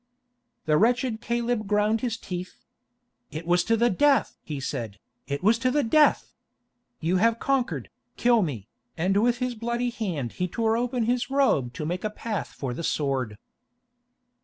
The 0.65 0.79
wretched 0.79 1.21
Caleb 1.21 1.67
ground 1.67 2.01
his 2.01 2.17
teeth. 2.17 2.55
"It 3.29 3.45
was 3.45 3.63
to 3.65 3.77
the 3.77 3.91
death!" 3.91 4.35
he 4.43 4.59
said, 4.59 4.97
"it 5.27 5.43
was 5.43 5.59
to 5.59 5.69
the 5.69 5.83
death! 5.83 6.33
You 6.99 7.17
have 7.17 7.37
conquered, 7.37 7.91
kill 8.17 8.41
me," 8.41 8.67
and 8.97 9.15
with 9.17 9.37
his 9.37 9.53
bloody 9.53 9.91
hand 9.91 10.31
he 10.31 10.47
tore 10.47 10.75
open 10.75 11.03
his 11.03 11.29
robe 11.29 11.73
to 11.73 11.85
make 11.85 12.03
a 12.03 12.09
path 12.09 12.47
for 12.47 12.73
the 12.73 12.81
sword. 12.81 13.37